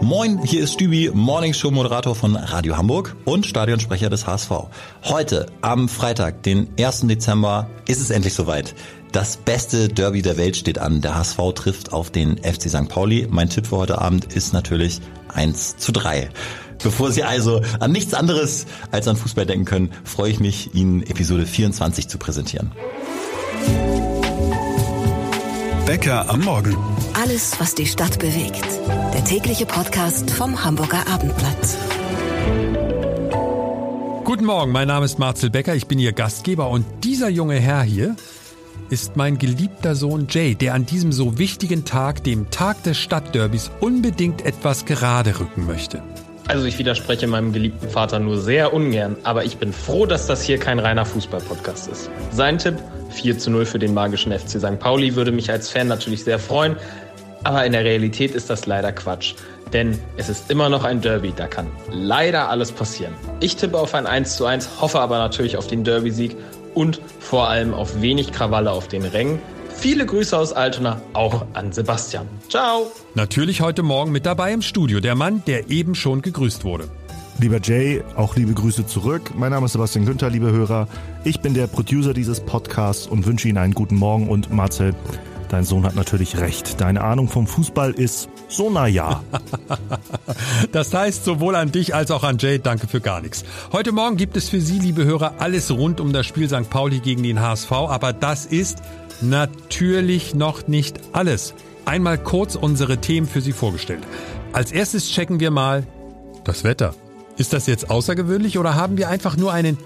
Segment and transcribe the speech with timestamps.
[0.00, 4.50] Moin, hier ist Stübi, Morningshow-Moderator von Radio Hamburg und Stadionsprecher des HSV.
[5.04, 7.08] Heute, am Freitag, den 1.
[7.08, 8.74] Dezember, ist es endlich soweit.
[9.12, 11.02] Das beste Derby der Welt steht an.
[11.02, 12.88] Der HSV trifft auf den FC St.
[12.88, 13.26] Pauli.
[13.28, 15.00] Mein Tipp für heute Abend ist natürlich
[15.34, 16.30] 1 zu 3.
[16.82, 21.02] Bevor Sie also an nichts anderes als an Fußball denken können, freue ich mich, Ihnen
[21.02, 22.72] Episode 24 zu präsentieren.
[25.84, 26.76] Bäcker am Morgen.
[27.20, 28.64] Alles, was die Stadt bewegt.
[29.12, 31.76] Der tägliche Podcast vom Hamburger Abendblatt.
[34.22, 37.82] Guten Morgen, mein Name ist Marcel Becker, ich bin Ihr Gastgeber und dieser junge Herr
[37.82, 38.14] hier
[38.88, 43.72] ist mein geliebter Sohn Jay, der an diesem so wichtigen Tag, dem Tag des Stadtderbys,
[43.80, 46.00] unbedingt etwas gerade rücken möchte.
[46.46, 50.42] Also ich widerspreche meinem geliebten Vater nur sehr ungern, aber ich bin froh, dass das
[50.42, 52.10] hier kein reiner Fußball-Podcast ist.
[52.30, 52.76] Sein Tipp
[53.10, 54.78] 4 zu 0 für den magischen FC St.
[54.78, 56.76] Pauli würde mich als Fan natürlich sehr freuen,
[57.44, 59.34] aber in der Realität ist das leider Quatsch.
[59.72, 63.12] Denn es ist immer noch ein Derby, da kann leider alles passieren.
[63.40, 66.36] Ich tippe auf ein 1 zu 1, hoffe aber natürlich auf den Derby-Sieg
[66.74, 69.40] und vor allem auf wenig Krawalle auf den Rängen.
[69.74, 72.26] Viele Grüße aus Altona, auch an Sebastian.
[72.48, 72.90] Ciao!
[73.14, 76.88] Natürlich heute Morgen mit dabei im Studio, der Mann, der eben schon gegrüßt wurde.
[77.40, 79.30] Lieber Jay, auch liebe Grüße zurück.
[79.36, 80.88] Mein Name ist Sebastian Günther, liebe Hörer.
[81.22, 84.28] Ich bin der Producer dieses Podcasts und wünsche Ihnen einen guten Morgen.
[84.28, 84.92] Und Marcel,
[85.48, 86.80] dein Sohn hat natürlich recht.
[86.80, 89.22] Deine Ahnung vom Fußball ist so na ja.
[90.72, 93.44] das heißt sowohl an dich als auch an Jay, danke für gar nichts.
[93.72, 96.70] Heute Morgen gibt es für Sie, liebe Hörer, alles rund um das Spiel St.
[96.70, 98.78] Pauli gegen den HSV, aber das ist
[99.20, 101.54] natürlich noch nicht alles.
[101.84, 104.02] Einmal kurz unsere Themen für Sie vorgestellt.
[104.52, 105.86] Als erstes checken wir mal
[106.44, 106.94] das Wetter.
[107.36, 109.78] Ist das jetzt außergewöhnlich oder haben wir einfach nur einen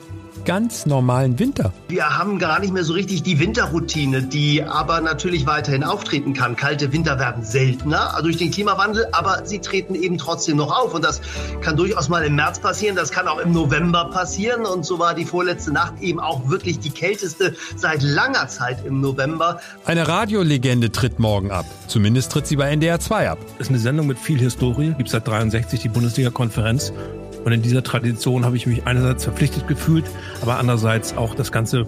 [0.45, 1.73] ganz normalen Winter.
[1.89, 6.57] Wir haben gar nicht mehr so richtig die Winterroutine, die aber natürlich weiterhin auftreten kann.
[6.57, 10.95] Kalte Winter werden seltener durch den Klimawandel, aber sie treten eben trotzdem noch auf.
[10.95, 11.21] Und das
[11.61, 14.65] kann durchaus mal im März passieren, das kann auch im November passieren.
[14.65, 19.01] Und so war die vorletzte Nacht eben auch wirklich die kälteste seit langer Zeit im
[19.01, 19.61] November.
[19.85, 21.67] Eine Radiolegende tritt morgen ab.
[21.87, 23.39] Zumindest tritt sie bei NDR 2 ab.
[23.59, 24.95] Das ist eine Sendung mit viel Historie.
[24.97, 26.93] Gibt seit 63 die Bundesliga-Konferenz.
[27.45, 30.05] Und in dieser Tradition habe ich mich einerseits verpflichtet gefühlt,
[30.41, 31.87] aber andererseits auch das Ganze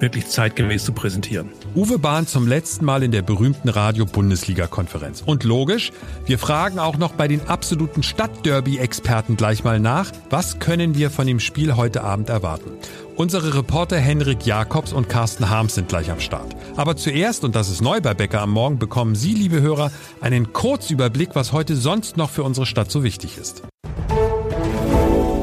[0.00, 1.50] wirklich zeitgemäß zu präsentieren.
[1.74, 5.22] Uwe Bahn zum letzten Mal in der berühmten Radio-Bundesliga-Konferenz.
[5.24, 5.92] Und logisch,
[6.26, 11.26] wir fragen auch noch bei den absoluten Stadtderby-Experten gleich mal nach, was können wir von
[11.26, 12.70] dem Spiel heute Abend erwarten?
[13.16, 16.56] Unsere Reporter Henrik Jakobs und Carsten Harms sind gleich am Start.
[16.76, 20.54] Aber zuerst, und das ist neu bei Bäcker am Morgen, bekommen Sie, liebe Hörer, einen
[20.54, 23.62] Kurzüberblick, was heute sonst noch für unsere Stadt so wichtig ist.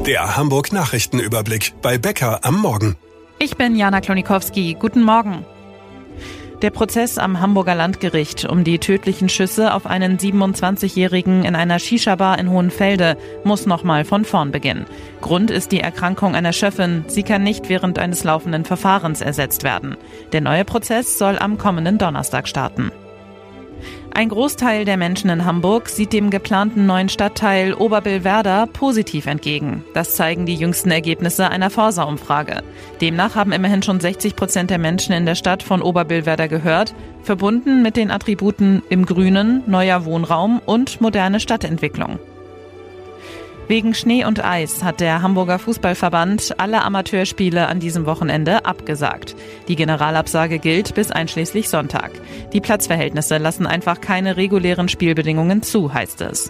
[0.07, 2.95] Der Hamburg Nachrichtenüberblick bei Bäcker am Morgen.
[3.39, 4.77] Ich bin Jana Klonikowski.
[4.79, 5.45] Guten Morgen.
[6.61, 12.39] Der Prozess am Hamburger Landgericht um die tödlichen Schüsse auf einen 27-Jährigen in einer Shisha-Bar
[12.39, 14.85] in Hohenfelde muss nochmal von vorn beginnen.
[15.19, 17.03] Grund ist die Erkrankung einer Schöffin.
[17.07, 19.97] Sie kann nicht während eines laufenden Verfahrens ersetzt werden.
[20.31, 22.93] Der neue Prozess soll am kommenden Donnerstag starten.
[24.17, 29.83] Ein Großteil der Menschen in Hamburg sieht dem geplanten neuen Stadtteil Oberbillwerder positiv entgegen.
[29.93, 32.63] Das zeigen die jüngsten Ergebnisse einer Forsa-Umfrage.
[32.99, 37.83] Demnach haben immerhin schon 60 Prozent der Menschen in der Stadt von Oberbillwerder gehört, verbunden
[37.83, 42.17] mit den Attributen im Grünen, neuer Wohnraum und moderne Stadtentwicklung.
[43.67, 49.35] Wegen Schnee und Eis hat der Hamburger Fußballverband alle Amateurspiele an diesem Wochenende abgesagt.
[49.67, 52.11] Die Generalabsage gilt bis einschließlich Sonntag.
[52.53, 56.49] Die Platzverhältnisse lassen einfach keine regulären Spielbedingungen zu, heißt es.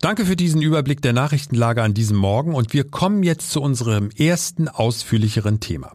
[0.00, 4.10] Danke für diesen Überblick der Nachrichtenlage an diesem Morgen und wir kommen jetzt zu unserem
[4.10, 5.92] ersten ausführlicheren Thema.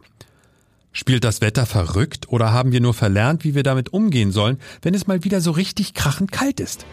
[0.92, 4.94] Spielt das Wetter verrückt oder haben wir nur verlernt, wie wir damit umgehen sollen, wenn
[4.94, 6.84] es mal wieder so richtig krachend kalt ist?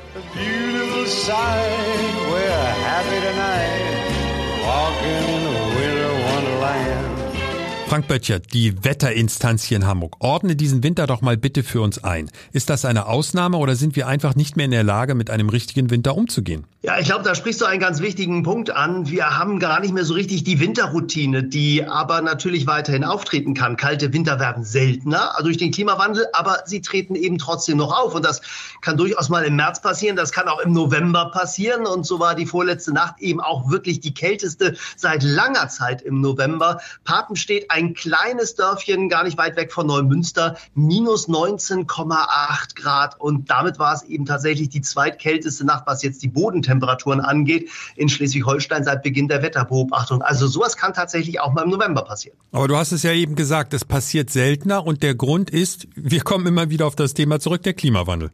[7.90, 10.18] Frank Böttcher, die Wetterinstanz hier in Hamburg.
[10.20, 12.30] Ordne diesen Winter doch mal bitte für uns ein.
[12.54, 15.50] Ist das eine Ausnahme oder sind wir einfach nicht mehr in der Lage, mit einem
[15.50, 16.68] richtigen Winter umzugehen?
[16.82, 19.10] Ja, ich glaube, da sprichst du einen ganz wichtigen Punkt an.
[19.10, 23.76] Wir haben gar nicht mehr so richtig die Winterroutine, die aber natürlich weiterhin auftreten kann.
[23.76, 28.14] Kalte Winter werden seltener durch den Klimawandel, aber sie treten eben trotzdem noch auf.
[28.14, 28.42] Und das
[28.82, 31.86] kann durchaus mal im März passieren, das kann auch im November passieren.
[31.88, 36.22] Und so war die vorletzte Nacht eben auch wirklich die kälteste seit langer Zeit im
[36.22, 36.80] November.
[37.04, 43.20] Papen steht ein ein kleines Dörfchen, gar nicht weit weg von Neumünster, minus 19,8 Grad.
[43.20, 48.10] Und damit war es eben tatsächlich die zweitkälteste Nacht, was jetzt die Bodentemperaturen angeht, in
[48.10, 50.22] Schleswig-Holstein seit Beginn der Wetterbeobachtung.
[50.22, 52.38] Also sowas kann tatsächlich auch mal im November passieren.
[52.52, 56.22] Aber du hast es ja eben gesagt, es passiert seltener und der Grund ist, wir
[56.22, 58.32] kommen immer wieder auf das Thema zurück, der Klimawandel.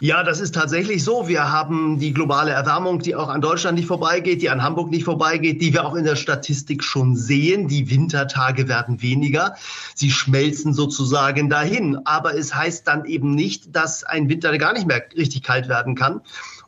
[0.00, 1.26] Ja, das ist tatsächlich so.
[1.26, 5.04] Wir haben die globale Erwärmung, die auch an Deutschland nicht vorbeigeht, die an Hamburg nicht
[5.04, 7.66] vorbeigeht, die wir auch in der Statistik schon sehen.
[7.66, 9.56] Die Wintertage werden weniger.
[9.94, 11.98] Sie schmelzen sozusagen dahin.
[12.04, 15.94] Aber es heißt dann eben nicht, dass ein Winter gar nicht mehr richtig kalt werden
[15.94, 16.20] kann.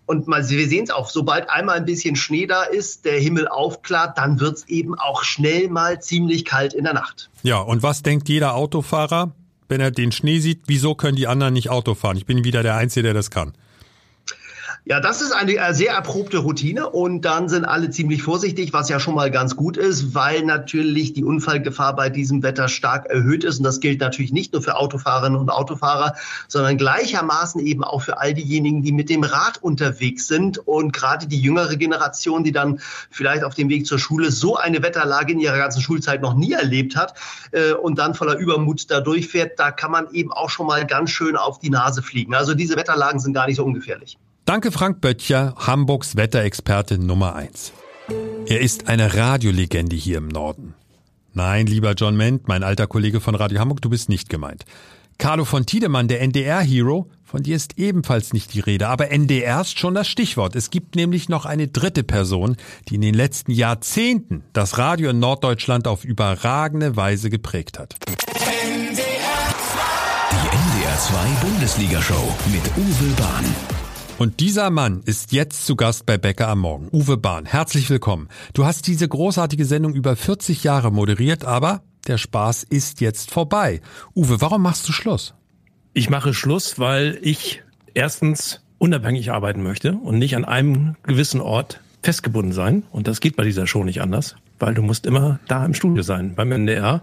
[0.06, 3.46] Und mal, wir sehen es auch, sobald einmal ein bisschen Schnee da ist, der Himmel
[3.46, 7.28] aufklart, dann wird es eben auch schnell mal ziemlich kalt in der Nacht.
[7.42, 9.32] Ja, und was denkt jeder Autofahrer?
[9.68, 12.16] Wenn er den Schnee sieht, wieso können die anderen nicht Auto fahren?
[12.16, 13.52] Ich bin wieder der Einzige, der das kann.
[14.84, 18.88] Ja, das ist eine äh, sehr erprobte Routine und dann sind alle ziemlich vorsichtig, was
[18.88, 23.44] ja schon mal ganz gut ist, weil natürlich die Unfallgefahr bei diesem Wetter stark erhöht
[23.44, 26.14] ist und das gilt natürlich nicht nur für Autofahrerinnen und Autofahrer,
[26.46, 31.26] sondern gleichermaßen eben auch für all diejenigen, die mit dem Rad unterwegs sind und gerade
[31.26, 32.80] die jüngere Generation, die dann
[33.10, 36.52] vielleicht auf dem Weg zur Schule so eine Wetterlage in ihrer ganzen Schulzeit noch nie
[36.52, 37.14] erlebt hat
[37.50, 41.10] äh, und dann voller Übermut da durchfährt, da kann man eben auch schon mal ganz
[41.10, 42.34] schön auf die Nase fliegen.
[42.34, 44.16] Also diese Wetterlagen sind gar nicht so ungefährlich.
[44.48, 47.70] Danke Frank Böttcher, Hamburgs Wetterexperte Nummer 1.
[48.46, 50.72] Er ist eine Radiolegende hier im Norden.
[51.34, 54.64] Nein, lieber John Ment, mein alter Kollege von Radio Hamburg, du bist nicht gemeint.
[55.18, 59.78] Carlo von Tiedemann, der NDR-Hero, von dir ist ebenfalls nicht die Rede, aber NDR ist
[59.78, 60.56] schon das Stichwort.
[60.56, 62.56] Es gibt nämlich noch eine dritte Person,
[62.88, 67.96] die in den letzten Jahrzehnten das Radio in Norddeutschland auf überragende Weise geprägt hat.
[68.34, 69.04] NDR 2.
[70.30, 73.77] Die NDR 2 Bundesliga-Show mit Uwe Bahn.
[74.18, 76.88] Und dieser Mann ist jetzt zu Gast bei Bäcker am Morgen.
[76.90, 78.26] Uwe Bahn, herzlich willkommen.
[78.52, 83.80] Du hast diese großartige Sendung über 40 Jahre moderiert, aber der Spaß ist jetzt vorbei.
[84.16, 85.34] Uwe, warum machst du Schluss?
[85.92, 87.62] Ich mache Schluss, weil ich
[87.94, 92.82] erstens unabhängig arbeiten möchte und nicht an einem gewissen Ort festgebunden sein.
[92.90, 96.02] Und das geht bei dieser Show nicht anders, weil du musst immer da im Studio
[96.02, 97.02] sein, beim NDR.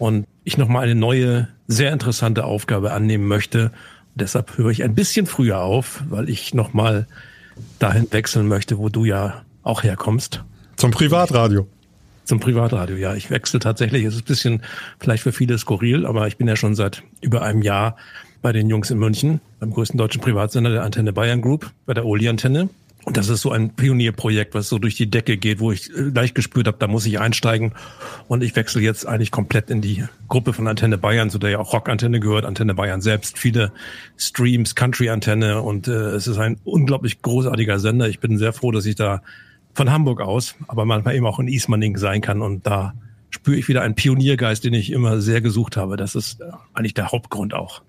[0.00, 3.70] Und ich nochmal eine neue, sehr interessante Aufgabe annehmen möchte
[4.14, 7.06] Deshalb höre ich ein bisschen früher auf, weil ich nochmal
[7.78, 10.42] dahin wechseln möchte, wo du ja auch herkommst.
[10.76, 11.66] Zum Privatradio.
[12.24, 13.14] Zum Privatradio, ja.
[13.14, 14.04] Ich wechsle tatsächlich.
[14.04, 14.62] Es ist ein bisschen
[14.98, 17.96] vielleicht für viele skurril, aber ich bin ja schon seit über einem Jahr
[18.42, 22.06] bei den Jungs in München, beim größten deutschen Privatsender der Antenne Bayern Group, bei der
[22.06, 22.70] Oli-Antenne.
[23.04, 26.00] Und das ist so ein Pionierprojekt, was so durch die Decke geht, wo ich äh,
[26.00, 27.72] leicht gespürt habe, da muss ich einsteigen.
[28.28, 31.58] Und ich wechsle jetzt eigentlich komplett in die Gruppe von Antenne Bayern, zu der ja
[31.58, 33.72] auch Rock-Antenne gehört, Antenne Bayern selbst, viele
[34.18, 35.62] Streams, Country-Antenne.
[35.62, 38.08] Und äh, es ist ein unglaublich großartiger Sender.
[38.08, 39.22] Ich bin sehr froh, dass ich da
[39.72, 42.42] von Hamburg aus, aber manchmal eben auch in Ismaning sein kann.
[42.42, 42.94] Und da
[43.30, 45.96] spüre ich wieder einen Pioniergeist, den ich immer sehr gesucht habe.
[45.96, 46.44] Das ist äh,
[46.74, 47.82] eigentlich der Hauptgrund auch.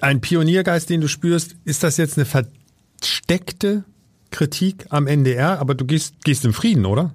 [0.00, 3.84] Ein Pioniergeist, den du spürst, ist das jetzt eine versteckte
[4.30, 7.12] Kritik am NDR, aber du gehst, gehst im Frieden, oder?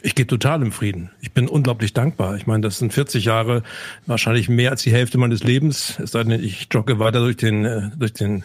[0.00, 1.10] Ich gehe total im Frieden.
[1.20, 2.36] Ich bin unglaublich dankbar.
[2.36, 3.64] Ich meine, das sind 40 Jahre,
[4.06, 5.98] wahrscheinlich mehr als die Hälfte meines Lebens.
[5.98, 8.44] Es sei denn, ich jogge weiter durch den, äh, durch den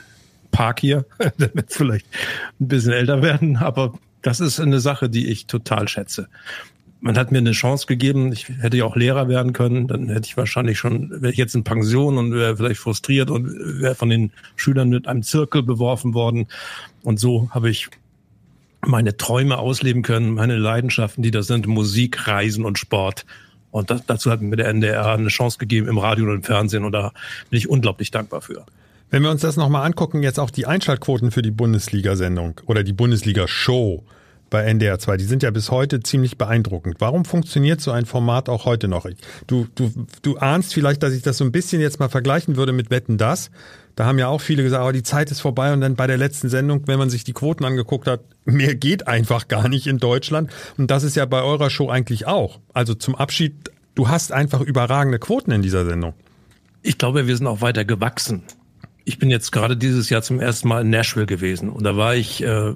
[0.52, 1.06] Park hier.
[1.38, 2.08] Dann wird vielleicht
[2.60, 3.94] ein bisschen älter werden, aber
[4.24, 6.28] das ist eine Sache, die ich total schätze.
[7.02, 8.31] Man hat mir eine Chance gegeben.
[8.31, 9.88] Ich hätte ja auch Lehrer werden können.
[9.88, 13.54] Dann hätte ich wahrscheinlich schon, wäre ich jetzt in Pension und wäre vielleicht frustriert und
[13.81, 16.48] wäre von den Schülern mit einem Zirkel beworfen worden.
[17.04, 17.90] Und so habe ich
[18.85, 23.25] meine Träume ausleben können, meine Leidenschaften, die da sind, Musik, Reisen und Sport.
[23.71, 26.85] Und das, dazu hat mir der NDR eine Chance gegeben im Radio und im Fernsehen
[26.85, 27.12] und da
[27.50, 28.65] bin ich unglaublich dankbar für.
[29.10, 32.93] Wenn wir uns das nochmal angucken, jetzt auch die Einschaltquoten für die Bundesliga-Sendung oder die
[32.93, 34.03] Bundesliga-Show
[34.53, 36.98] bei NDR 2, die sind ja bis heute ziemlich beeindruckend.
[37.00, 39.07] Warum funktioniert so ein Format auch heute noch?
[39.48, 39.91] Du, du,
[40.22, 43.17] du ahnst vielleicht, dass ich das so ein bisschen jetzt mal vergleichen würde mit Wetten
[43.17, 43.50] das.
[43.95, 46.17] Da haben ja auch viele gesagt, aber die Zeit ist vorbei und dann bei der
[46.17, 49.98] letzten Sendung, wenn man sich die Quoten angeguckt hat, mehr geht einfach gar nicht in
[49.98, 50.51] Deutschland.
[50.77, 52.60] Und das ist ja bei eurer Show eigentlich auch.
[52.74, 56.13] Also zum Abschied, du hast einfach überragende Quoten in dieser Sendung.
[56.83, 58.43] Ich glaube, wir sind auch weiter gewachsen.
[59.03, 62.13] Ich bin jetzt gerade dieses Jahr zum ersten Mal in Nashville gewesen und da war
[62.13, 62.75] ich äh,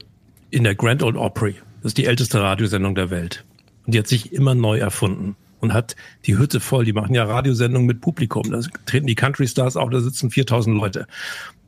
[0.50, 1.55] in der Grand Old Opry.
[1.81, 3.46] Das ist die älteste Radiosendung der Welt.
[3.86, 6.86] Und die hat sich immer neu erfunden und hat die Hütte voll.
[6.86, 8.50] Die machen ja Radiosendungen mit Publikum.
[8.51, 11.07] Da treten die Country Stars auch, da sitzen 4000 Leute.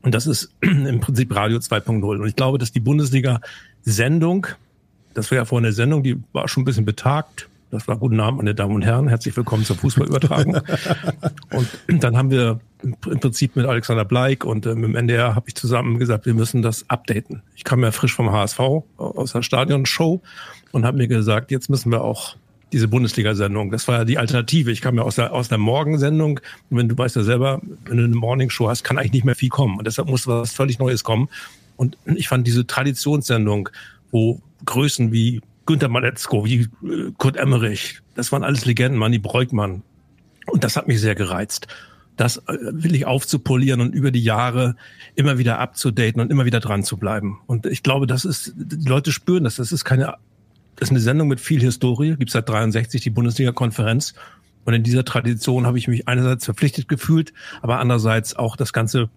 [0.02, 2.04] Und das ist im Prinzip Radio 2.0.
[2.04, 4.48] Und ich glaube, dass die Bundesliga-Sendung,
[5.14, 7.49] das war ja vorhin eine Sendung, die war schon ein bisschen betagt.
[7.72, 9.08] Das war guten Abend, meine Damen und Herren.
[9.08, 10.56] Herzlich willkommen zur Fußballübertragung.
[11.54, 15.50] und dann haben wir im Prinzip mit Alexander Bleik und äh, mit dem NDR habe
[15.50, 17.44] ich zusammen gesagt, wir müssen das updaten.
[17.56, 18.60] Ich kam ja frisch vom HSV
[18.98, 20.20] aus der Stadionshow
[20.72, 22.38] und habe mir gesagt, jetzt müssen wir auch
[22.72, 23.70] diese Bundesliga-Sendung.
[23.70, 24.72] Das war ja die Alternative.
[24.72, 26.40] Ich kam ja aus der, aus der Morgensendung.
[26.72, 29.36] Und wenn du weißt ja selber, wenn du eine Morningshow hast, kann eigentlich nicht mehr
[29.36, 29.78] viel kommen.
[29.78, 31.30] Und deshalb musste was völlig Neues kommen.
[31.78, 33.70] Und ich fand diese Traditionssendung,
[34.12, 39.84] wo Größen wie Günter Maletzko, wie äh, Kurt Emmerich, das waren alles Legenden, Manni Breukmann.
[40.48, 41.68] Und das hat mich sehr gereizt.
[42.18, 44.76] Das äh, will ich aufzupolieren und über die Jahre
[45.14, 47.42] immer wieder abzudaten und immer wieder dran zu bleiben.
[47.46, 49.58] Und ich glaube, das ist, die Leute spüren das.
[49.58, 50.16] Das ist keine
[50.76, 54.16] das ist eine Sendung mit viel Historie, gibt seit 63 die Bundesliga-Konferenz.
[54.66, 59.10] Und in dieser Tradition habe ich mich einerseits verpflichtet gefühlt, aber andererseits auch das Ganze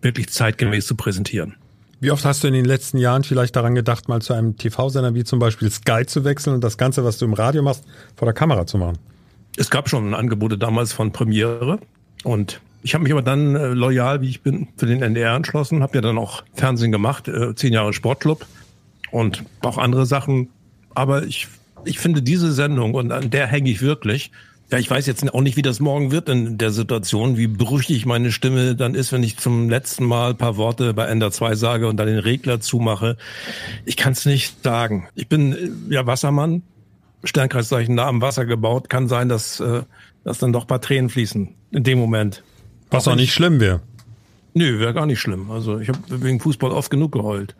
[0.00, 1.56] wirklich zeitgemäß zu präsentieren.
[2.00, 5.14] Wie oft hast du in den letzten Jahren vielleicht daran gedacht, mal zu einem TV-Sender
[5.14, 8.26] wie zum Beispiel Sky zu wechseln und das Ganze, was du im Radio machst, vor
[8.26, 8.98] der Kamera zu machen?
[9.56, 11.80] Es gab schon Angebote damals von Premiere
[12.22, 15.82] und ich habe mich aber dann äh, loyal, wie ich bin, für den NDR entschlossen,
[15.82, 18.46] habe ja dann auch Fernsehen gemacht, äh, zehn Jahre Sportclub
[19.10, 20.50] und auch andere Sachen
[20.98, 21.46] aber ich,
[21.84, 24.32] ich finde diese Sendung, und an der hänge ich wirklich,
[24.70, 28.04] ja, ich weiß jetzt auch nicht, wie das morgen wird in der Situation, wie brüchig
[28.04, 31.54] meine Stimme dann ist, wenn ich zum letzten Mal ein paar Worte bei Ender 2
[31.54, 33.16] sage und dann den Regler zumache.
[33.86, 35.08] Ich kann es nicht sagen.
[35.14, 35.52] Ich bin
[35.88, 36.62] äh, ja Wassermann,
[37.24, 38.90] Sternkreiszeichen nah am Wasser gebaut.
[38.90, 39.82] Kann sein, dass, äh,
[40.22, 42.42] dass dann doch ein paar Tränen fließen in dem Moment.
[42.90, 43.80] Was auch nicht schlimm wäre.
[44.52, 45.50] Nö, wäre gar nicht schlimm.
[45.50, 47.54] Also ich habe wegen Fußball oft genug geheult.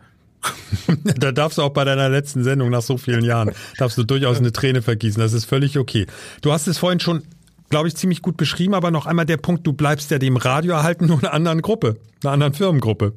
[1.17, 4.37] da darfst du auch bei deiner letzten Sendung nach so vielen Jahren, darfst du durchaus
[4.37, 5.21] eine Träne vergießen.
[5.21, 6.07] Das ist völlig okay.
[6.41, 7.23] Du hast es vorhin schon,
[7.69, 10.73] glaube ich, ziemlich gut beschrieben, aber noch einmal der Punkt, du bleibst ja dem Radio
[10.73, 13.13] erhalten, nur einer anderen Gruppe, einer anderen Firmengruppe.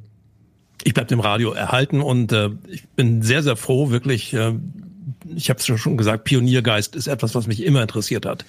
[0.85, 4.55] Ich bleib dem Radio erhalten und äh, ich bin sehr, sehr froh, wirklich, äh,
[5.37, 8.45] ich habe es schon gesagt, Pioniergeist ist etwas, was mich immer interessiert hat.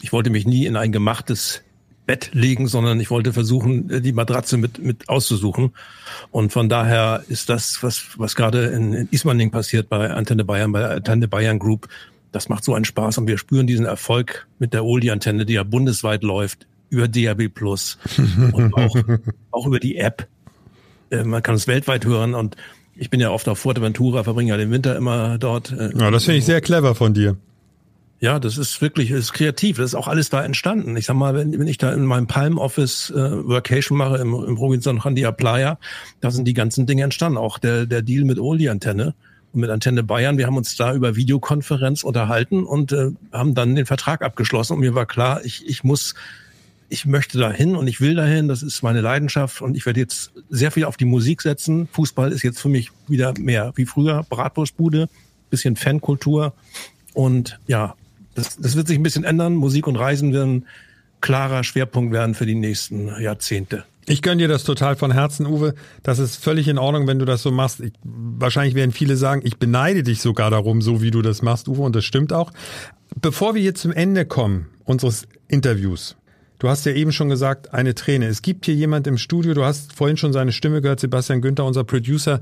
[0.00, 1.62] Ich wollte mich nie in ein gemachtes
[2.10, 5.70] Bett legen, sondern ich wollte versuchen, die Matratze mit, mit auszusuchen.
[6.32, 10.72] Und von daher ist das, was, was gerade in, in Ismaning passiert bei Antenne Bayern,
[10.72, 11.86] bei Antenne Bayern Group,
[12.32, 15.62] das macht so einen Spaß und wir spüren diesen Erfolg mit der Oldie-Antenne, die ja
[15.62, 17.96] bundesweit läuft, über DAB Plus
[18.52, 18.96] und auch,
[19.52, 20.26] auch über die App.
[21.10, 22.56] Äh, man kann es weltweit hören und
[22.96, 25.70] ich bin ja oft auf Fuerteventura, verbringe ja den Winter immer dort.
[25.70, 27.36] Äh, ja, das finde ich sehr clever von dir.
[28.20, 29.78] Ja, das ist wirklich, ist kreativ.
[29.78, 30.94] Das ist auch alles da entstanden.
[30.98, 34.34] Ich sag mal, wenn, wenn ich da in meinem Palm Office äh, Workation mache im,
[34.34, 35.78] im Robinson Randia Playa,
[36.20, 37.38] da sind die ganzen Dinge entstanden.
[37.38, 39.14] Auch der, der Deal mit Oldie Antenne
[39.54, 40.36] und mit Antenne Bayern.
[40.36, 44.74] Wir haben uns da über Videokonferenz unterhalten und äh, haben dann den Vertrag abgeschlossen.
[44.74, 46.14] Und mir war klar, ich, ich muss,
[46.90, 48.48] ich möchte dahin und ich will dahin.
[48.48, 51.88] Das ist meine Leidenschaft und ich werde jetzt sehr viel auf die Musik setzen.
[51.92, 54.26] Fußball ist jetzt für mich wieder mehr wie früher.
[54.28, 55.08] Bratwurstbude,
[55.48, 56.52] bisschen Fankultur.
[57.14, 57.94] Und ja,
[58.40, 59.54] das, das wird sich ein bisschen ändern.
[59.54, 60.66] Musik und Reisen werden
[61.20, 63.84] klarer Schwerpunkt werden für die nächsten Jahrzehnte.
[64.06, 65.74] Ich gönne dir das total von Herzen, Uwe.
[66.02, 67.80] Das ist völlig in Ordnung, wenn du das so machst.
[67.80, 71.68] Ich, wahrscheinlich werden viele sagen, ich beneide dich sogar darum, so wie du das machst,
[71.68, 72.50] Uwe, und das stimmt auch.
[73.20, 76.16] Bevor wir hier zum Ende kommen unseres Interviews,
[76.58, 78.26] du hast ja eben schon gesagt, eine Träne.
[78.26, 81.64] Es gibt hier jemand im Studio, du hast vorhin schon seine Stimme gehört, Sebastian Günther,
[81.64, 82.40] unser Producer.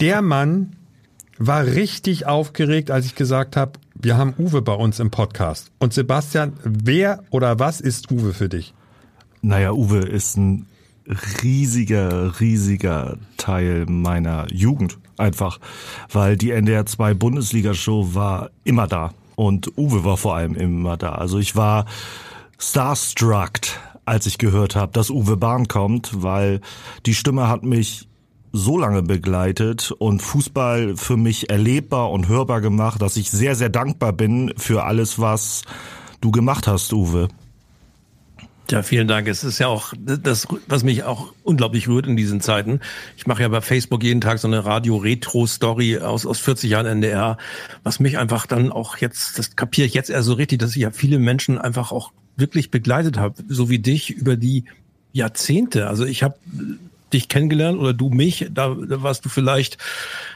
[0.00, 0.76] Der Mann
[1.38, 5.70] war richtig aufgeregt, als ich gesagt habe, wir haben Uwe bei uns im Podcast.
[5.78, 8.74] Und Sebastian, wer oder was ist Uwe für dich?
[9.42, 10.66] Naja, Uwe ist ein
[11.42, 15.58] riesiger, riesiger Teil meiner Jugend einfach,
[16.10, 21.12] weil die NDR 2 Bundesliga-Show war immer da und Uwe war vor allem immer da.
[21.12, 21.86] Also ich war
[22.58, 23.60] starstruck,
[24.04, 26.60] als ich gehört habe, dass Uwe Bahn kommt, weil
[27.06, 28.08] die Stimme hat mich
[28.52, 33.70] so lange begleitet und Fußball für mich erlebbar und hörbar gemacht, dass ich sehr, sehr
[33.70, 35.62] dankbar bin für alles, was
[36.20, 37.28] du gemacht hast, Uwe.
[38.70, 39.28] Ja, vielen Dank.
[39.28, 42.80] Es ist ja auch das, was mich auch unglaublich rührt in diesen Zeiten.
[43.16, 47.36] Ich mache ja bei Facebook jeden Tag so eine Radio-Retro-Story aus, aus 40 Jahren NDR,
[47.82, 50.82] was mich einfach dann auch jetzt, das kapiere ich jetzt eher so richtig, dass ich
[50.82, 54.64] ja viele Menschen einfach auch wirklich begleitet habe, so wie dich über die
[55.12, 55.88] Jahrzehnte.
[55.88, 56.36] Also ich habe
[57.12, 59.78] dich kennengelernt oder du mich, da, da warst du vielleicht,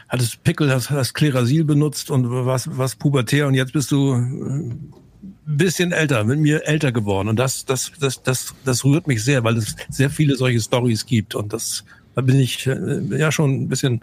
[0.07, 4.71] hattest Pickel, hast, hast Klerasil benutzt und warst, warst pubertär und jetzt bist du ein
[4.71, 7.27] äh, bisschen älter, mit mir älter geworden.
[7.27, 11.05] Und das, das, das, das, das rührt mich sehr, weil es sehr viele solche Stories
[11.05, 11.35] gibt.
[11.35, 11.83] Und das,
[12.15, 14.01] da bin ich äh, ja schon ein bisschen,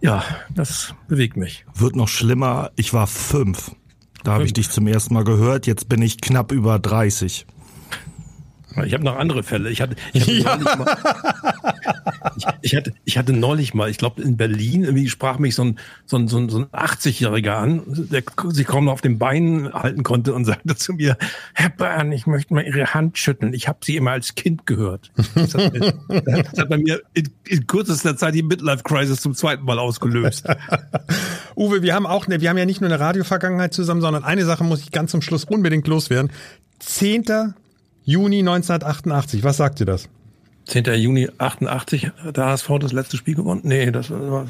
[0.00, 1.64] ja, das bewegt mich.
[1.74, 2.70] Wird noch schlimmer.
[2.76, 3.72] Ich war fünf.
[4.24, 5.66] Da habe ich dich zum ersten Mal gehört.
[5.66, 7.46] Jetzt bin ich knapp über 30.
[8.84, 9.70] Ich habe noch andere Fälle.
[9.70, 10.56] Ich hatte, ich hatte, ja.
[10.56, 10.96] neulich, mal,
[12.36, 15.64] ich, ich, hatte, ich hatte neulich mal, ich glaube in Berlin, irgendwie sprach mich so
[15.64, 19.18] ein, so ein, so ein, so ein 80-Jähriger an, der sich kaum noch auf den
[19.18, 21.16] Beinen halten konnte und sagte zu mir,
[21.54, 23.54] Herr Bern, ich möchte mal Ihre Hand schütteln.
[23.54, 25.10] Ich habe Sie immer als Kind gehört.
[25.34, 29.64] Das hat, mir, das hat bei mir in, in kürzester Zeit die Midlife-Crisis zum zweiten
[29.64, 30.46] Mal ausgelöst.
[31.56, 34.44] Uwe, wir haben auch, ne, wir haben ja nicht nur eine Radio-Vergangenheit zusammen, sondern eine
[34.44, 36.30] Sache muss ich ganz zum Schluss unbedingt loswerden.
[36.80, 37.54] 10.
[38.04, 40.08] Juni 1988, was sagt ihr das?
[40.66, 40.84] 10.
[40.94, 43.62] Juni 88, der HSV das letzte Spiel gewonnen?
[43.64, 44.46] Nee, das war.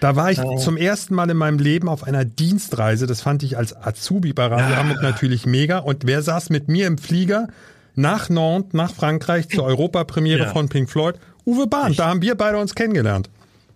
[0.00, 0.56] Da war ich oh.
[0.56, 3.06] zum ersten Mal in meinem Leben auf einer Dienstreise.
[3.06, 4.76] Das fand ich als Azubi bei Radio ja.
[4.76, 5.78] Hamburg natürlich mega.
[5.78, 7.48] Und wer saß mit mir im Flieger
[7.94, 10.52] nach Nantes, nach Frankreich zur Europapremiere ja.
[10.52, 11.16] von Pink Floyd?
[11.44, 11.94] Uwe Bahn.
[11.94, 13.28] Da haben wir beide uns kennengelernt.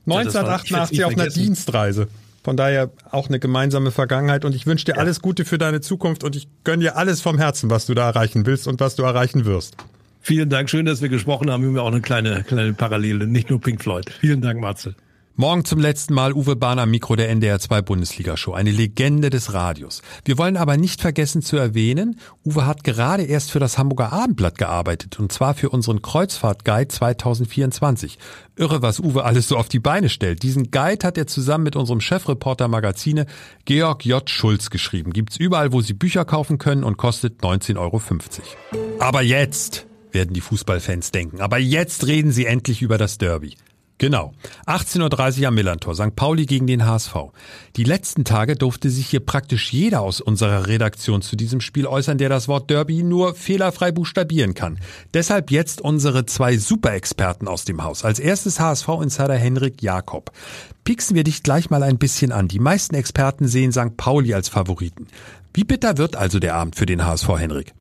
[0.06, 2.08] 1988 ja, auf einer Dienstreise.
[2.42, 4.98] Von daher auch eine gemeinsame Vergangenheit und ich wünsche dir ja.
[4.98, 8.08] alles Gute für deine Zukunft und ich gönne dir alles vom Herzen, was du da
[8.08, 9.76] erreichen willst und was du erreichen wirst.
[10.22, 11.62] Vielen Dank, schön, dass wir gesprochen haben.
[11.62, 14.10] Wir haben ja auch eine kleine, kleine Parallele, nicht nur Pink Floyd.
[14.20, 14.94] Vielen Dank, Marcel.
[15.40, 18.52] Morgen zum letzten Mal Uwe Bahn am Mikro der NDR 2 Bundesliga-Show.
[18.52, 20.02] Eine Legende des Radios.
[20.22, 24.58] Wir wollen aber nicht vergessen zu erwähnen, Uwe hat gerade erst für das Hamburger Abendblatt
[24.58, 28.18] gearbeitet und zwar für unseren Kreuzfahrt-Guide 2024.
[28.56, 30.42] Irre, was Uwe alles so auf die Beine stellt.
[30.42, 33.24] Diesen Guide hat er zusammen mit unserem Chefreporter Magazine
[33.64, 34.28] Georg J.
[34.28, 35.14] Schulz geschrieben.
[35.14, 38.02] Gibt's überall, wo Sie Bücher kaufen können und kostet 19,50 Euro.
[38.98, 41.40] Aber jetzt werden die Fußballfans denken.
[41.40, 43.54] Aber jetzt reden sie endlich über das Derby.
[44.00, 44.32] Genau.
[44.66, 46.16] 18.30 Uhr am Millantor, St.
[46.16, 47.14] Pauli gegen den HSV.
[47.76, 52.16] Die letzten Tage durfte sich hier praktisch jeder aus unserer Redaktion zu diesem Spiel äußern,
[52.16, 54.78] der das Wort Derby nur fehlerfrei buchstabieren kann.
[55.12, 58.02] Deshalb jetzt unsere zwei Superexperten aus dem Haus.
[58.02, 60.32] Als erstes HSV-Insider Henrik Jakob.
[60.82, 62.48] Pieksen wir dich gleich mal ein bisschen an.
[62.48, 63.98] Die meisten Experten sehen St.
[63.98, 65.08] Pauli als Favoriten.
[65.52, 67.74] Wie bitter wird also der Abend für den HSV, Henrik?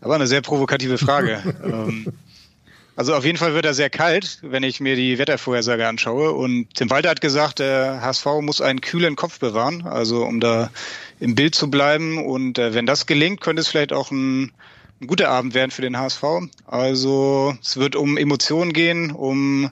[0.00, 1.42] Aber eine sehr provokative Frage.
[1.64, 2.12] ähm,
[2.96, 6.32] also auf jeden Fall wird er sehr kalt, wenn ich mir die Wettervorhersage anschaue.
[6.32, 10.70] Und Tim Walter hat gesagt, der HSV muss einen kühlen Kopf bewahren, also um da
[11.18, 12.24] im Bild zu bleiben.
[12.24, 14.52] Und äh, wenn das gelingt, könnte es vielleicht auch ein,
[15.00, 16.22] ein guter Abend werden für den HSV.
[16.66, 19.70] Also es wird um Emotionen gehen, um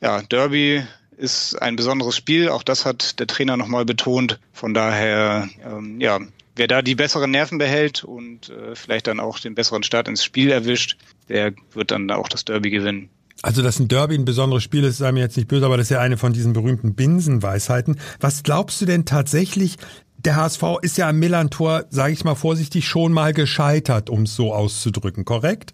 [0.00, 0.82] ja, Derby
[1.16, 2.48] ist ein besonderes Spiel.
[2.48, 4.38] Auch das hat der Trainer nochmal betont.
[4.52, 6.20] Von daher, ähm, ja,
[6.56, 10.24] wer da die besseren Nerven behält und äh, vielleicht dann auch den besseren Start ins
[10.24, 10.96] Spiel erwischt,
[11.28, 13.10] der wird dann auch das Derby gewinnen.
[13.42, 15.86] Also, dass ein Derby ein besonderes Spiel ist, sei mir jetzt nicht böse, aber das
[15.86, 18.00] ist ja eine von diesen berühmten Binsenweisheiten.
[18.18, 19.76] Was glaubst du denn tatsächlich?
[20.16, 24.34] Der HSV ist ja am Millantor, sage ich mal vorsichtig, schon mal gescheitert, um es
[24.34, 25.72] so auszudrücken, korrekt?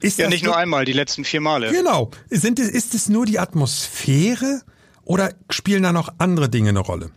[0.00, 1.70] Ist ja, nicht nur einmal, die letzten vier Male.
[1.70, 2.10] Genau.
[2.28, 4.62] Sind, ist es nur die Atmosphäre
[5.04, 7.10] oder spielen da noch andere Dinge eine Rolle?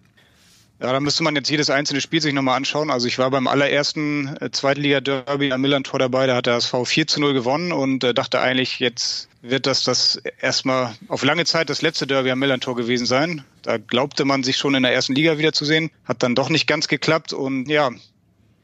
[0.81, 2.89] Ja, da müsste man jetzt jedes einzelne Spiel sich nochmal anschauen.
[2.89, 7.05] Also ich war beim allerersten äh, Zweitliga-Derby am Millantor dabei, da hat der SV 4
[7.05, 11.69] zu 0 gewonnen und äh, dachte eigentlich, jetzt wird das das erstmal auf lange Zeit
[11.69, 13.43] das letzte Derby am Millantor gewesen sein.
[13.61, 15.91] Da glaubte man sich schon in der ersten Liga wiederzusehen.
[16.03, 17.91] Hat dann doch nicht ganz geklappt und ja,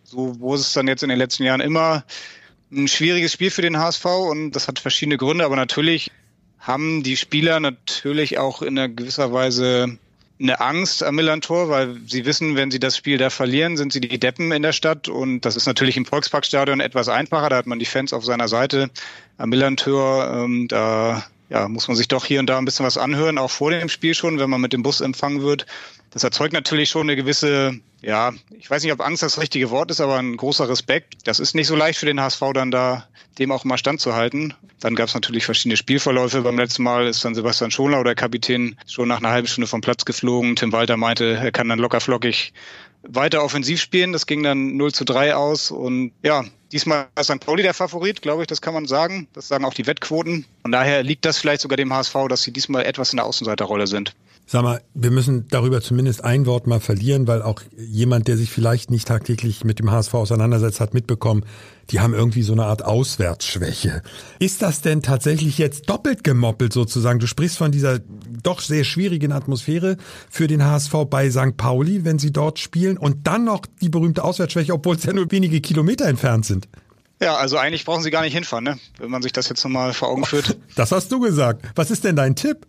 [0.03, 2.03] so wurde es dann jetzt in den letzten Jahren immer
[2.71, 6.09] ein schwieriges Spiel für den HSV und das hat verschiedene Gründe, aber natürlich
[6.57, 9.99] haben die Spieler natürlich auch in einer gewisser Weise
[10.39, 14.01] eine Angst am Millantor, weil sie wissen, wenn sie das Spiel da verlieren, sind sie
[14.01, 17.67] die Deppen in der Stadt und das ist natürlich im Volksparkstadion etwas einfacher, da hat
[17.67, 18.89] man die Fans auf seiner Seite.
[19.37, 22.97] Am Millantor, ähm, da ja, muss man sich doch hier und da ein bisschen was
[22.97, 25.65] anhören, auch vor dem Spiel schon, wenn man mit dem Bus empfangen wird.
[26.11, 29.91] Das erzeugt natürlich schon eine gewisse, ja, ich weiß nicht, ob Angst das richtige Wort
[29.91, 31.15] ist, aber ein großer Respekt.
[31.25, 33.07] Das ist nicht so leicht für den HSV dann da,
[33.39, 34.53] dem auch mal standzuhalten.
[34.79, 36.41] Dann gab es natürlich verschiedene Spielverläufe.
[36.41, 39.81] Beim letzten Mal ist dann Sebastian Schonlau, der Kapitän, schon nach einer halben Stunde vom
[39.81, 40.55] Platz geflogen.
[40.55, 42.53] Tim Walter meinte, er kann dann locker flockig
[43.03, 44.11] weiter offensiv spielen.
[44.11, 45.71] Das ging dann 0 zu 3 aus.
[45.71, 47.39] Und ja, diesmal ist St.
[47.39, 49.27] Pauli der Favorit, glaube ich, das kann man sagen.
[49.33, 50.45] Das sagen auch die Wettquoten.
[50.61, 53.87] Von daher liegt das vielleicht sogar dem HSV, dass sie diesmal etwas in der Außenseiterrolle
[53.87, 54.13] sind.
[54.49, 58.49] Sag mal, wir müssen darüber zumindest ein Wort mal verlieren, weil auch jemand, der sich
[58.49, 61.43] vielleicht nicht tagtäglich mit dem HSV auseinandersetzt, hat mitbekommen,
[61.89, 64.01] die haben irgendwie so eine Art Auswärtsschwäche.
[64.39, 67.19] Ist das denn tatsächlich jetzt doppelt gemoppelt sozusagen?
[67.19, 67.99] Du sprichst von dieser
[68.41, 69.97] doch sehr schwierigen Atmosphäre
[70.29, 71.57] für den HSV bei St.
[71.57, 75.29] Pauli, wenn sie dort spielen und dann noch die berühmte Auswärtsschwäche, obwohl es ja nur
[75.29, 76.69] wenige Kilometer entfernt sind.
[77.21, 78.79] Ja, also eigentlich brauchen sie gar nicht hinfahren, ne?
[78.97, 80.57] wenn man sich das jetzt nochmal vor Augen führt.
[80.75, 81.65] Das hast du gesagt.
[81.75, 82.65] Was ist denn dein Tipp?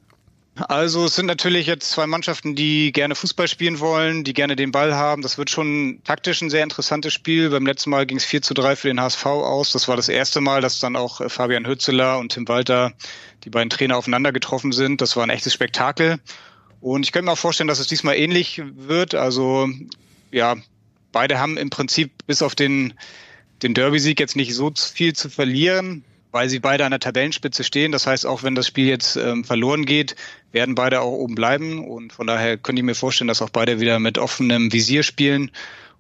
[0.67, 4.73] Also es sind natürlich jetzt zwei Mannschaften, die gerne Fußball spielen wollen, die gerne den
[4.73, 5.23] Ball haben.
[5.23, 7.51] Das wird schon taktisch ein sehr interessantes Spiel.
[7.51, 9.73] Beim letzten Mal ging es 4 zu 3 für den HSV aus.
[9.73, 12.93] Das war das erste Mal, dass dann auch äh, Fabian Hützeler und Tim Walter,
[13.45, 15.01] die beiden Trainer, aufeinander getroffen sind.
[15.01, 16.19] Das war ein echtes Spektakel.
[16.81, 19.15] Und ich könnte mir auch vorstellen, dass es diesmal ähnlich wird.
[19.15, 19.69] Also
[20.33, 20.57] ja,
[21.13, 22.95] beide haben im Prinzip bis auf den
[23.63, 27.93] den Derby-Sieg jetzt nicht so viel zu verlieren, weil sie beide an der Tabellenspitze stehen.
[27.93, 30.17] Das heißt, auch wenn das Spiel jetzt ähm, verloren geht,
[30.53, 31.87] werden beide auch oben bleiben.
[31.87, 35.51] Und von daher könnte ich mir vorstellen, dass auch beide wieder mit offenem Visier spielen.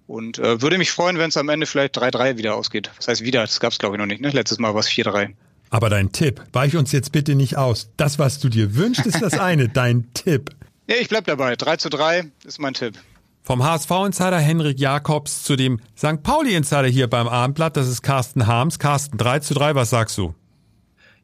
[0.06, 2.90] Und äh, würde mich freuen, wenn es am Ende vielleicht 3-3 wieder ausgeht.
[2.96, 4.22] Das heißt wieder, das gab es glaube ich noch nicht.
[4.22, 4.30] Ne?
[4.30, 5.34] Letztes Mal war es 4-3.
[5.70, 7.90] Aber dein Tipp, weich uns jetzt bitte nicht aus.
[7.98, 9.68] Das, was du dir wünschst, ist das eine.
[9.74, 10.50] dein Tipp.
[10.86, 11.56] Ja, ich bleib dabei.
[11.56, 12.94] 3 zu 3 ist mein Tipp.
[13.42, 16.22] Vom HSV-Insider Henrik Jakobs zu dem St.
[16.22, 18.78] Pauli-Insider hier beim Abendblatt, das ist Carsten Harms.
[18.78, 20.34] Carsten, 3 zu 3, was sagst du?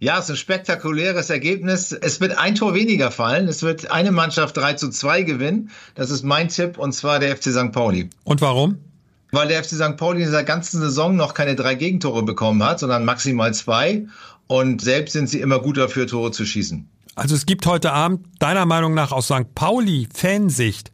[0.01, 1.93] Ja, es ist ein spektakuläres Ergebnis.
[1.93, 3.49] Es wird ein Tor weniger fallen.
[3.49, 5.71] Es wird eine Mannschaft 3 zu 2 gewinnen.
[5.95, 7.73] Das ist mein Tipp, und zwar der FC St.
[7.73, 8.11] Pauli.
[8.25, 8.79] Und warum?
[9.31, 9.97] Weil der FC St.
[9.97, 14.07] Pauli in dieser ganzen Saison noch keine drei Gegentore bekommen hat, sondern maximal zwei.
[14.47, 16.89] Und selbst sind sie immer gut dafür, Tore zu schießen.
[17.15, 19.55] Also es gibt heute Abend deiner Meinung nach aus St.
[19.55, 20.93] Pauli-Fansicht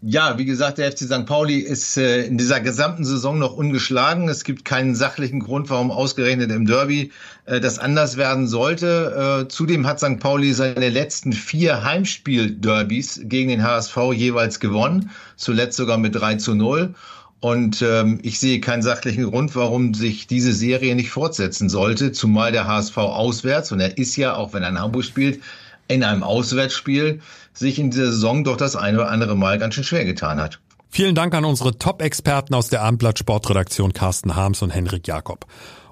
[0.00, 1.26] ja, wie gesagt, der FC St.
[1.26, 4.28] Pauli ist äh, in dieser gesamten Saison noch ungeschlagen.
[4.28, 7.10] Es gibt keinen sachlichen Grund, warum ausgerechnet im Derby
[7.46, 9.42] äh, das anders werden sollte.
[9.44, 10.20] Äh, zudem hat St.
[10.20, 16.54] Pauli seine letzten vier Heimspiel-Derbys gegen den HSV jeweils gewonnen, zuletzt sogar mit 3 zu
[16.54, 16.94] 0.
[17.40, 22.52] Und ähm, ich sehe keinen sachlichen Grund, warum sich diese Serie nicht fortsetzen sollte, zumal
[22.52, 25.40] der HSV auswärts, und er ist ja, auch wenn er in Hamburg spielt,
[25.88, 27.20] in einem Auswärtsspiel
[27.52, 30.60] sich in dieser Saison doch das eine oder andere Mal ganz schön schwer getan hat.
[30.90, 35.46] Vielen Dank an unsere Top-Experten aus der Abendblatt Sportredaktion Carsten Harms und Henrik Jakob.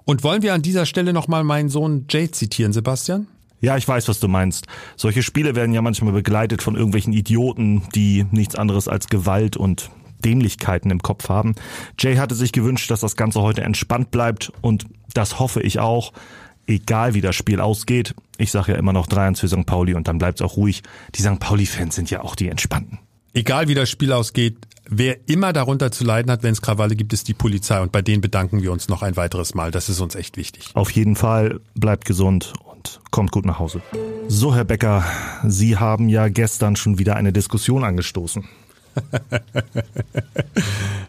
[0.05, 3.27] Und wollen wir an dieser Stelle nochmal meinen Sohn Jay zitieren, Sebastian?
[3.61, 4.67] Ja, ich weiß, was du meinst.
[4.97, 9.91] Solche Spiele werden ja manchmal begleitet von irgendwelchen Idioten, die nichts anderes als Gewalt und
[10.25, 11.55] Dämlichkeiten im Kopf haben.
[11.99, 16.13] Jay hatte sich gewünscht, dass das Ganze heute entspannt bleibt und das hoffe ich auch
[16.67, 18.15] egal wie das Spiel ausgeht.
[18.39, 19.67] Ich sage ja immer noch 3-1 für St.
[19.67, 20.83] Pauli und dann bleibt's auch ruhig.
[21.15, 21.39] Die St.
[21.39, 22.99] Pauli-Fans sind ja auch die Entspannten.
[23.35, 24.57] Egal wie das Spiel ausgeht,
[24.89, 28.03] wer immer darunter zu leiden hat, wenn es Krawalle gibt, ist die Polizei und bei
[28.03, 29.71] denen bedanken wir uns noch ein weiteres Mal.
[29.71, 30.71] Das ist uns echt wichtig.
[30.75, 33.83] Auf jeden Fall, bleibt gesund und kommt gut nach Hause.
[34.29, 35.05] So, Herr Becker,
[35.47, 38.45] Sie haben ja gestern schon wieder eine Diskussion angestoßen.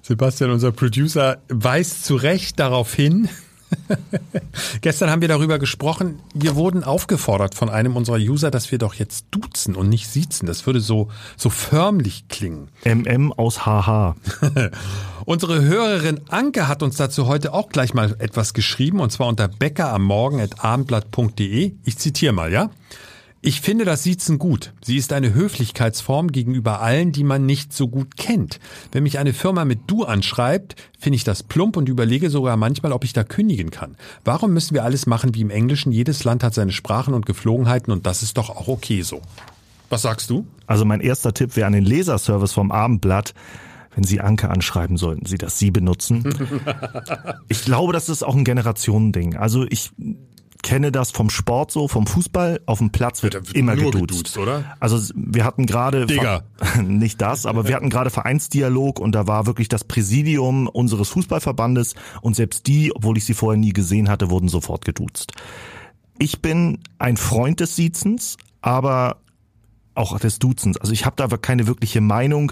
[0.02, 3.30] Sebastian, unser Producer, weist zu Recht darauf hin,
[4.82, 6.19] Gestern haben wir darüber gesprochen.
[6.34, 10.45] Wir wurden aufgefordert von einem unserer User, dass wir doch jetzt duzen und nicht siezen.
[10.47, 12.69] Das würde so, so förmlich klingen.
[12.86, 14.15] MM aus HH.
[15.25, 19.47] Unsere Hörerin Anke hat uns dazu heute auch gleich mal etwas geschrieben und zwar unter
[19.47, 21.75] beckeramorgen.abendblatt.de.
[21.84, 22.69] Ich zitiere mal, ja?
[23.41, 24.73] Ich finde das Siezen gut.
[24.82, 28.60] Sie ist eine Höflichkeitsform gegenüber allen, die man nicht so gut kennt.
[28.91, 32.91] Wenn mich eine Firma mit Du anschreibt, finde ich das plump und überlege sogar manchmal,
[32.91, 33.95] ob ich da kündigen kann.
[34.26, 35.91] Warum müssen wir alles machen wie im Englischen?
[35.91, 39.21] Jedes Land hat seine Sprachen und Geflogenheiten und das ist doch auch okay so.
[39.89, 40.47] Was sagst du?
[40.65, 43.34] Also mein erster Tipp wäre an den Leserservice vom Abendblatt.
[43.95, 46.23] Wenn Sie Anke anschreiben, sollten Sie das Sie benutzen.
[47.47, 49.38] ich glaube, das ist auch ein Generationending.
[49.38, 49.91] Also ich
[50.63, 52.62] kenne das vom Sport so, vom Fußball.
[52.65, 53.93] Auf dem Platz wird, wird immer geduzt.
[53.93, 54.38] geduzt.
[54.38, 54.76] oder?
[54.80, 56.06] Also wir hatten gerade
[56.84, 61.96] nicht das, aber wir hatten gerade Vereinsdialog und da war wirklich das Präsidium unseres Fußballverbandes
[62.22, 65.34] und selbst die, obwohl ich sie vorher nie gesehen hatte, wurden sofort geduzt.
[66.20, 69.17] Ich bin ein Freund des Siezens, aber
[69.93, 70.78] auch des Duzens.
[70.78, 72.52] Also ich habe da keine wirkliche Meinung,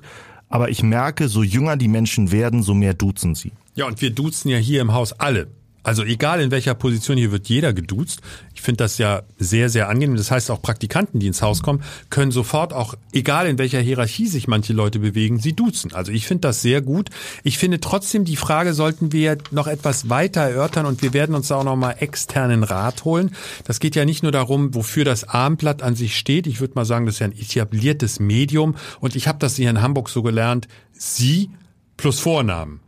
[0.50, 3.52] aber ich merke, so jünger die Menschen werden, so mehr duzen sie.
[3.76, 5.48] Ja, und wir duzen ja hier im Haus alle.
[5.86, 8.22] Also egal in welcher Position, hier wird jeder geduzt.
[8.56, 10.18] Ich finde das ja sehr, sehr angenehm.
[10.18, 14.26] Das heißt, auch Praktikanten, die ins Haus kommen, können sofort auch, egal in welcher Hierarchie
[14.26, 15.94] sich manche Leute bewegen, sie duzen.
[15.94, 17.12] Also ich finde das sehr gut.
[17.44, 21.50] Ich finde trotzdem, die Frage sollten wir noch etwas weiter erörtern und wir werden uns
[21.50, 23.36] da auch nochmal externen Rat holen.
[23.66, 26.48] Das geht ja nicht nur darum, wofür das Abendblatt an sich steht.
[26.48, 29.70] Ich würde mal sagen, das ist ja ein etabliertes Medium und ich habe das hier
[29.70, 31.52] in Hamburg so gelernt, Sie
[31.96, 32.85] plus Vornamen.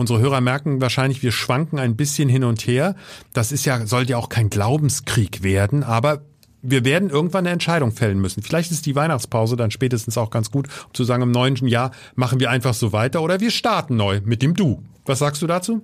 [0.00, 2.96] Unsere Hörer merken wahrscheinlich, wir schwanken ein bisschen hin und her.
[3.34, 6.22] Das ist ja, soll ja auch kein Glaubenskrieg werden, aber
[6.62, 8.42] wir werden irgendwann eine Entscheidung fällen müssen.
[8.42, 11.90] Vielleicht ist die Weihnachtspause dann spätestens auch ganz gut, um zu sagen, im neuen Jahr
[12.14, 14.82] machen wir einfach so weiter oder wir starten neu mit dem Du.
[15.04, 15.82] Was sagst du dazu?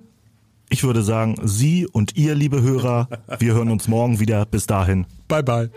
[0.69, 4.47] Ich würde sagen, Sie und ihr, liebe Hörer, wir hören uns morgen wieder.
[4.47, 5.05] Bis dahin.
[5.27, 5.69] Bye bye.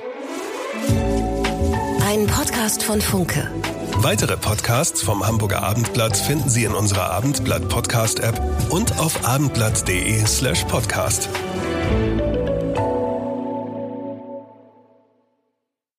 [2.08, 3.50] Ein Podcast von Funke.
[4.02, 10.24] Weitere Podcasts vom Hamburger Abendblatt finden Sie in unserer Abendblatt Podcast App und auf abendblatt.de
[10.26, 11.28] slash podcast.